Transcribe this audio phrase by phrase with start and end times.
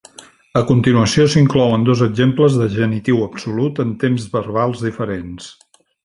[0.59, 5.51] A continuació s'inclouen dos exemples de genitiu absolut, amb temps verbals diferents.